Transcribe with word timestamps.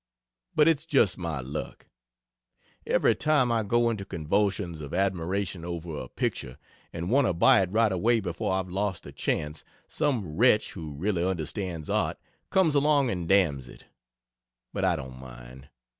But 0.55 0.67
it's 0.67 0.87
just 0.87 1.19
my 1.19 1.41
luck; 1.41 1.85
every 2.87 3.13
time 3.13 3.51
I 3.51 3.61
go 3.61 3.91
into 3.91 4.03
convulsions 4.03 4.81
of 4.81 4.95
admiration 4.95 5.63
over 5.63 5.95
a 5.95 6.09
picture 6.09 6.57
and 6.91 7.11
want 7.11 7.27
to 7.27 7.33
buy 7.33 7.61
it 7.61 7.71
right 7.71 7.91
away 7.91 8.19
before 8.19 8.53
I've 8.55 8.69
lost 8.71 9.03
the 9.03 9.11
chance, 9.11 9.63
some 9.87 10.37
wretch 10.37 10.73
who 10.73 10.95
really 10.95 11.23
understands 11.23 11.87
art 11.87 12.17
comes 12.49 12.73
along 12.73 13.11
and 13.11 13.29
damns 13.29 13.69
it. 13.69 13.85
But 14.73 14.83
I 14.85 14.95
don't 14.95 15.19
mind. 15.19 15.69